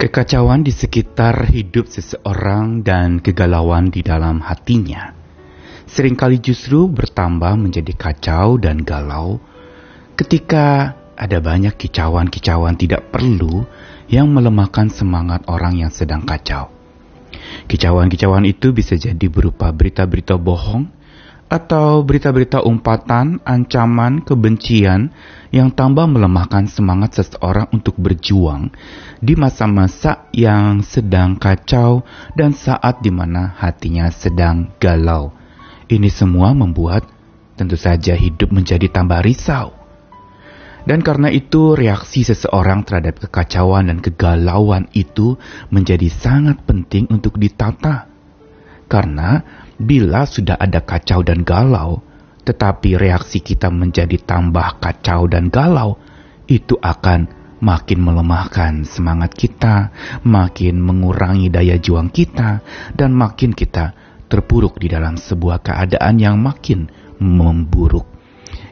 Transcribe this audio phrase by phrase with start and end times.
[0.00, 5.12] Kekacauan di sekitar hidup seseorang dan kegalauan di dalam hatinya
[5.84, 9.44] sering kali justru bertambah menjadi kacau dan galau
[10.16, 13.68] ketika ada banyak kicauan-kicauan tidak perlu
[14.08, 16.72] yang melemahkan semangat orang yang sedang kacau.
[17.68, 20.88] Kicauan-kicauan itu bisa jadi berupa berita-berita bohong
[21.50, 25.10] atau berita-berita umpatan, ancaman, kebencian
[25.50, 28.70] yang tambah melemahkan semangat seseorang untuk berjuang
[29.18, 32.06] di masa-masa yang sedang kacau
[32.38, 35.34] dan saat di mana hatinya sedang galau.
[35.90, 37.02] Ini semua membuat
[37.58, 39.74] tentu saja hidup menjadi tambah risau.
[40.86, 45.36] Dan karena itu reaksi seseorang terhadap kekacauan dan kegalauan itu
[45.68, 48.09] menjadi sangat penting untuk ditata.
[48.90, 49.38] Karena
[49.78, 52.02] bila sudah ada kacau dan galau,
[52.42, 55.94] tetapi reaksi kita menjadi tambah kacau dan galau,
[56.50, 57.30] itu akan
[57.62, 59.94] makin melemahkan semangat kita,
[60.26, 63.94] makin mengurangi daya juang kita, dan makin kita
[64.26, 66.90] terpuruk di dalam sebuah keadaan yang makin
[67.22, 68.10] memburuk.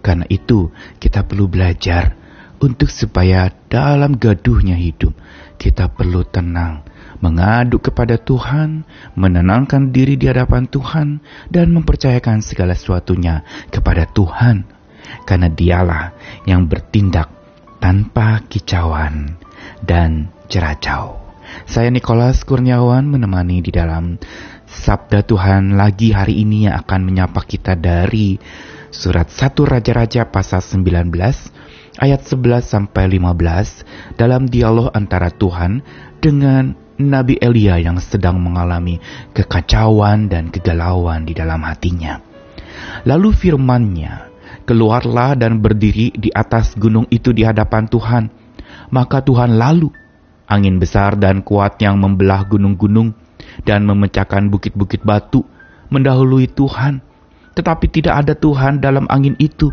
[0.00, 2.14] Karena itu, kita perlu belajar
[2.62, 5.12] untuk supaya dalam gaduhnya hidup
[5.60, 6.86] kita perlu tenang,
[7.20, 8.84] mengaduk kepada Tuhan,
[9.16, 14.66] menenangkan diri di hadapan Tuhan, dan mempercayakan segala sesuatunya kepada Tuhan.
[15.22, 16.04] Karena dialah
[16.50, 17.30] yang bertindak
[17.78, 19.38] tanpa kicauan
[19.84, 21.22] dan ceracau.
[21.64, 24.18] Saya Nikolas Kurniawan menemani di dalam
[24.66, 28.34] Sabda Tuhan lagi hari ini yang akan menyapa kita dari
[28.90, 31.14] surat 1 Raja-Raja pasal 19
[32.02, 35.80] ayat 11 sampai 15 dalam dialog antara Tuhan
[36.18, 38.96] dengan Nabi Elia yang sedang mengalami
[39.36, 42.24] kekacauan dan kegalauan di dalam hatinya.
[43.04, 44.32] Lalu firmannya,
[44.64, 48.24] keluarlah dan berdiri di atas gunung itu di hadapan Tuhan.
[48.88, 49.92] Maka Tuhan lalu,
[50.48, 53.12] angin besar dan kuat yang membelah gunung-gunung,
[53.68, 55.44] dan memecahkan bukit-bukit batu,
[55.92, 57.04] mendahului Tuhan.
[57.52, 59.68] Tetapi tidak ada Tuhan dalam angin itu.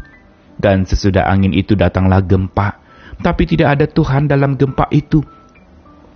[0.59, 2.77] Dan sesudah angin itu datanglah gempa,
[3.23, 5.23] tapi tidak ada Tuhan dalam gempa itu.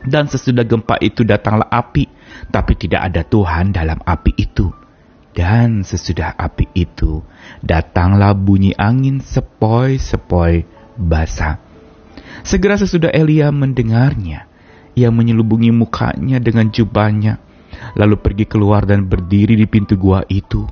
[0.07, 2.07] Dan sesudah gempa itu datanglah api,
[2.47, 4.71] tapi tidak ada Tuhan dalam api itu.
[5.35, 7.21] Dan sesudah api itu
[7.59, 10.63] datanglah bunyi angin sepoi-sepoi
[10.95, 11.59] basah.
[12.41, 14.47] Segera sesudah Elia mendengarnya,
[14.95, 17.37] ia menyelubungi mukanya dengan jubahnya,
[17.99, 20.65] lalu pergi keluar dan berdiri di pintu gua itu.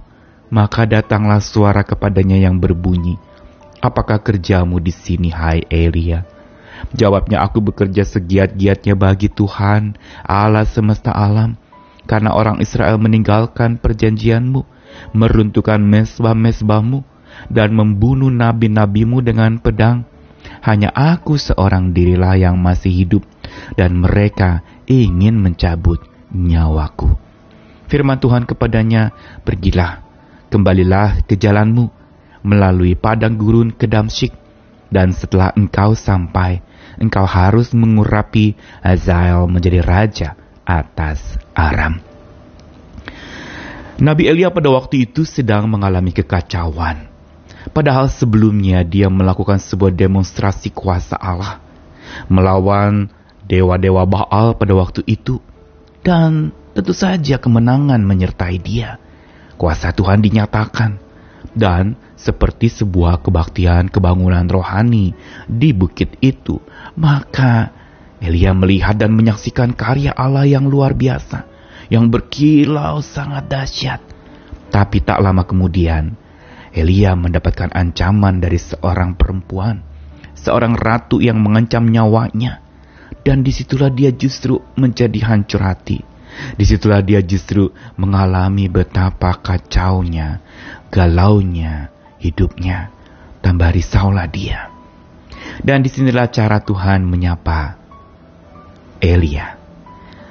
[0.50, 3.20] Maka datanglah suara kepadanya yang berbunyi,
[3.86, 6.26] Apakah kerjamu di sini, hai Elia?
[6.96, 11.56] Jawabnya, aku bekerja segiat-giatnya bagi Tuhan, Allah semesta alam,
[12.06, 14.62] karena orang Israel meninggalkan perjanjianmu,
[15.16, 17.04] meruntuhkan mesbah-mesbahmu,
[17.52, 20.08] dan membunuh nabi-nabimu dengan pedang.
[20.62, 23.24] Hanya aku seorang dirilah yang masih hidup,
[23.76, 26.00] dan mereka ingin mencabut
[26.32, 27.18] nyawaku.
[27.90, 29.14] Firman Tuhan kepadanya,
[29.46, 30.02] pergilah,
[30.50, 31.90] kembalilah ke jalanmu,
[32.46, 34.45] melalui padang gurun ke Damsyik,
[34.90, 36.62] dan setelah engkau sampai,
[37.02, 40.30] engkau harus mengurapi Hazael menjadi raja
[40.66, 42.02] atas Aram.
[43.96, 47.08] Nabi Elia pada waktu itu sedang mengalami kekacauan.
[47.72, 51.64] Padahal sebelumnya dia melakukan sebuah demonstrasi kuasa Allah
[52.30, 53.10] melawan
[53.46, 55.42] dewa-dewa Baal pada waktu itu
[56.06, 59.02] dan tentu saja kemenangan menyertai dia.
[59.56, 61.05] Kuasa Tuhan dinyatakan.
[61.56, 65.16] Dan seperti sebuah kebaktian kebangunan rohani
[65.48, 66.60] di bukit itu,
[67.00, 67.72] maka
[68.20, 71.48] Elia melihat dan menyaksikan karya Allah yang luar biasa,
[71.88, 74.02] yang berkilau sangat dahsyat.
[74.68, 76.20] Tapi tak lama kemudian,
[76.76, 79.80] Elia mendapatkan ancaman dari seorang perempuan,
[80.36, 82.60] seorang ratu yang mengancam nyawanya.
[83.26, 86.15] Dan di situlah dia justru menjadi hancur hati.
[86.56, 90.42] Di situlah dia justru mengalami betapa kacaunya,
[90.92, 92.92] galaunya, hidupnya.
[93.44, 94.74] Tambah risaulah dia.
[95.62, 97.78] Dan di sinilah cara Tuhan menyapa
[99.00, 99.56] Elia.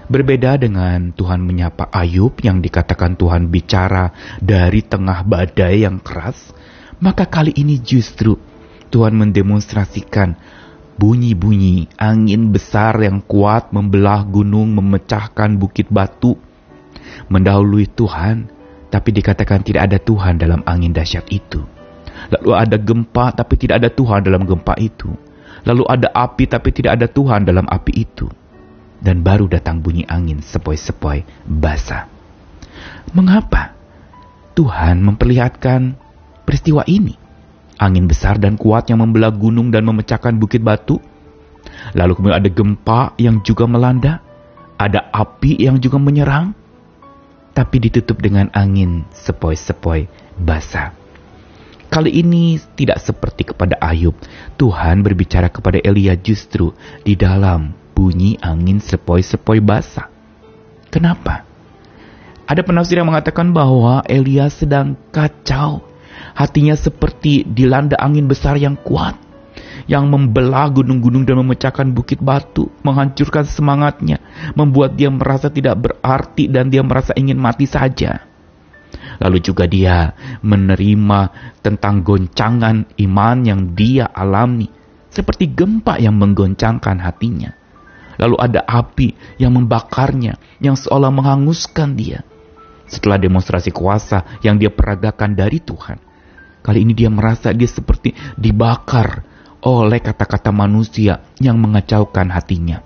[0.04, 6.52] Berbeda dengan Tuhan menyapa Ayub yang dikatakan Tuhan bicara dari tengah badai yang keras,
[7.00, 8.36] maka kali ini justru
[8.92, 10.36] Tuhan mendemonstrasikan
[10.94, 16.38] Bunyi-bunyi angin besar yang kuat membelah gunung, memecahkan bukit batu,
[17.26, 18.46] mendahului Tuhan,
[18.94, 21.66] tapi dikatakan tidak ada Tuhan dalam angin dahsyat itu.
[22.30, 25.10] Lalu ada gempa, tapi tidak ada Tuhan dalam gempa itu.
[25.66, 28.30] Lalu ada api, tapi tidak ada Tuhan dalam api itu.
[29.02, 32.06] Dan baru datang bunyi angin sepoi-sepoi basah.
[33.12, 33.74] Mengapa
[34.54, 35.98] Tuhan memperlihatkan
[36.46, 37.23] peristiwa ini?
[37.78, 40.98] Angin besar dan kuat yang membelah gunung dan memecahkan bukit batu.
[41.94, 44.22] Lalu kemudian ada gempa yang juga melanda.
[44.74, 46.50] Ada api yang juga menyerang,
[47.54, 50.90] tapi ditutup dengan angin sepoi-sepoi basah.
[51.86, 54.18] Kali ini tidak seperti kepada Ayub.
[54.58, 56.74] Tuhan berbicara kepada Elia justru
[57.06, 60.10] di dalam bunyi angin sepoi-sepoi basah.
[60.90, 61.46] Kenapa?
[62.50, 65.86] Ada penafsir yang mengatakan bahwa Elia sedang kacau.
[66.34, 69.24] Hatinya seperti dilanda angin besar yang kuat
[69.84, 74.20] yang membelah gunung-gunung dan memecahkan bukit batu, menghancurkan semangatnya,
[74.56, 78.24] membuat dia merasa tidak berarti dan dia merasa ingin mati saja.
[79.20, 81.20] Lalu juga dia menerima
[81.60, 84.66] tentang goncangan iman yang dia alami,
[85.12, 87.52] seperti gempa yang menggoncangkan hatinya.
[88.14, 92.22] Lalu ada api yang membakarnya, yang seolah menghanguskan dia.
[92.86, 95.98] Setelah demonstrasi kuasa yang dia peragakan dari Tuhan,
[96.64, 99.20] kali ini dia merasa dia seperti dibakar
[99.60, 102.80] oleh kata-kata manusia yang mengacaukan hatinya.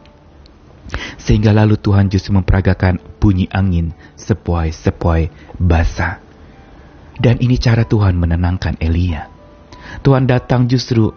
[1.14, 6.18] Sehingga lalu Tuhan justru memperagakan bunyi angin sepoi-sepoi basah.
[7.18, 9.26] Dan ini cara Tuhan menenangkan Elia.
[10.02, 11.10] Tuhan datang justru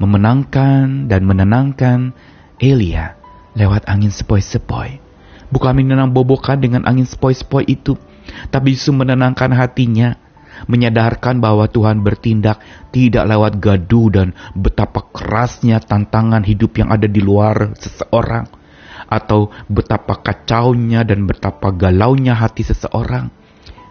[0.00, 2.16] memenangkan dan menenangkan
[2.56, 3.16] Elia
[3.52, 5.00] lewat angin sepoi-sepoi.
[5.52, 8.00] Bukan menenang bobokan dengan angin sepoi-sepoi itu,
[8.48, 10.16] tapi justru menenangkan hatinya
[10.66, 12.60] menyadarkan bahwa Tuhan bertindak
[12.92, 18.46] tidak lewat gaduh dan betapa kerasnya tantangan hidup yang ada di luar seseorang
[19.12, 23.28] atau betapa kacaunya dan betapa galaunya hati seseorang.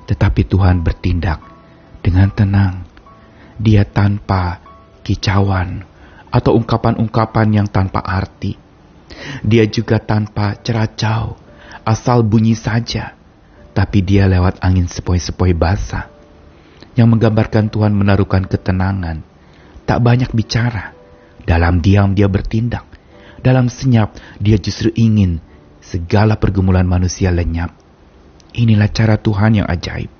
[0.09, 1.39] Tetapi Tuhan bertindak
[2.01, 2.89] dengan tenang.
[3.61, 4.57] Dia tanpa
[5.05, 5.85] kicauan
[6.33, 8.57] atau ungkapan-ungkapan yang tanpa arti.
[9.45, 11.37] Dia juga tanpa ceracau
[11.85, 13.13] asal bunyi saja.
[13.71, 16.10] Tapi dia lewat angin sepoi-sepoi basah
[16.95, 19.23] yang menggambarkan Tuhan menaruhkan ketenangan.
[19.87, 20.95] Tak banyak bicara.
[21.41, 22.85] Dalam diam dia bertindak.
[23.41, 25.41] Dalam senyap dia justru ingin
[25.81, 27.73] segala pergumulan manusia lenyap.
[28.53, 30.11] Inilah cara Tuhan yang ajaib.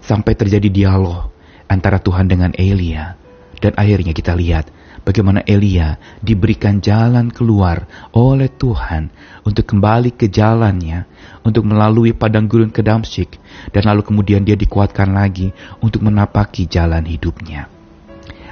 [0.00, 1.30] Sampai terjadi dialog
[1.70, 3.14] antara Tuhan dengan Elia.
[3.60, 4.72] Dan akhirnya kita lihat
[5.10, 9.10] bagaimana Elia diberikan jalan keluar oleh Tuhan
[9.42, 11.10] untuk kembali ke jalannya,
[11.42, 13.42] untuk melalui padang gurun ke Damsyik,
[13.74, 15.50] dan lalu kemudian dia dikuatkan lagi
[15.82, 17.66] untuk menapaki jalan hidupnya.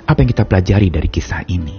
[0.03, 1.79] Apa yang kita pelajari dari kisah ini?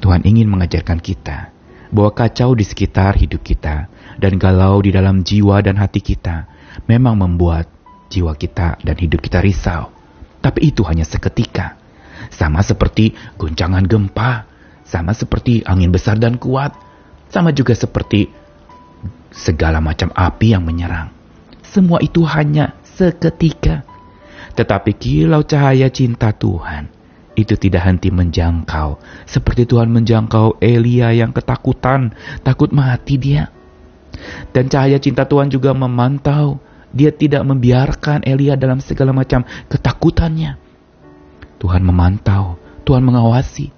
[0.00, 1.52] Tuhan ingin mengajarkan kita
[1.92, 6.48] bahwa kacau di sekitar hidup kita dan galau di dalam jiwa dan hati kita
[6.88, 7.68] memang membuat
[8.08, 9.92] jiwa kita dan hidup kita risau.
[10.38, 11.87] Tapi itu hanya seketika.
[12.32, 14.48] Sama seperti guncangan gempa,
[14.84, 16.72] sama seperti angin besar dan kuat,
[17.28, 18.28] sama juga seperti
[19.28, 21.12] segala macam api yang menyerang.
[21.60, 23.84] Semua itu hanya seketika.
[24.56, 26.90] Tetapi kilau cahaya cinta Tuhan
[27.38, 28.98] itu tidak henti menjangkau.
[29.22, 32.10] Seperti Tuhan menjangkau Elia yang ketakutan,
[32.42, 33.54] takut mati dia.
[34.50, 36.58] Dan cahaya cinta Tuhan juga memantau.
[36.90, 40.67] Dia tidak membiarkan Elia dalam segala macam ketakutannya.
[41.58, 43.74] Tuhan memantau, Tuhan mengawasi.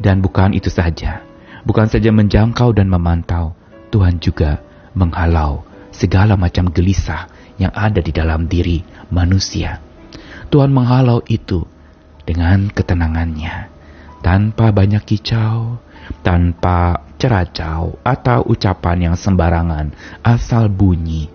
[0.00, 1.20] Dan bukan itu saja.
[1.62, 3.52] Bukan saja menjangkau dan memantau,
[3.92, 4.64] Tuhan juga
[4.96, 7.28] menghalau segala macam gelisah
[7.60, 8.80] yang ada di dalam diri
[9.12, 9.84] manusia.
[10.48, 11.62] Tuhan menghalau itu
[12.24, 13.68] dengan ketenangannya,
[14.24, 15.78] tanpa banyak kicau,
[16.24, 19.92] tanpa ceracau atau ucapan yang sembarangan
[20.24, 21.28] asal bunyi,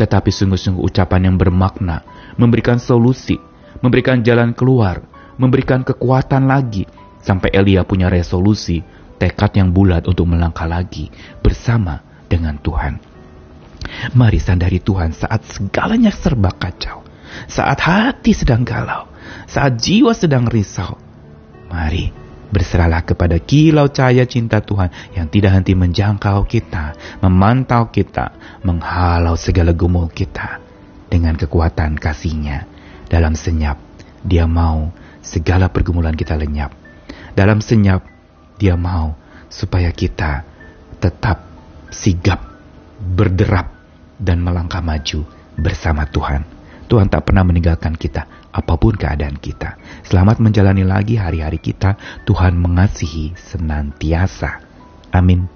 [0.00, 2.02] tetapi sungguh-sungguh ucapan yang bermakna,
[2.40, 3.36] memberikan solusi,
[3.84, 5.04] memberikan jalan keluar,
[5.36, 6.84] memberikan kekuatan lagi,
[7.22, 8.80] sampai Elia punya resolusi,
[9.16, 11.08] tekad yang bulat untuk melangkah lagi
[11.40, 13.00] bersama dengan Tuhan.
[14.12, 17.06] Mari sandari Tuhan saat segalanya serba kacau,
[17.46, 19.08] saat hati sedang galau,
[19.48, 20.98] saat jiwa sedang risau.
[21.70, 29.34] Mari berserahlah kepada kilau cahaya cinta Tuhan yang tidak henti menjangkau kita, memantau kita, menghalau
[29.34, 30.62] segala gumul kita
[31.10, 32.66] dengan kekuatan kasihnya.
[33.06, 33.78] Dalam senyap,
[34.26, 34.90] dia mau
[35.26, 36.70] segala pergumulan kita lenyap.
[37.34, 38.06] Dalam senyap,
[38.56, 39.18] dia mau
[39.50, 40.46] supaya kita
[41.02, 41.42] tetap
[41.90, 42.40] sigap,
[42.96, 43.74] berderap,
[44.16, 45.28] dan melangkah maju
[45.58, 46.46] bersama Tuhan.
[46.86, 49.76] Tuhan tak pernah meninggalkan kita, apa pun keadaan kita.
[50.06, 51.98] Selamat menjalani lagi hari-hari kita.
[52.22, 54.62] Tuhan mengasihi senantiasa.
[55.10, 55.55] Amin.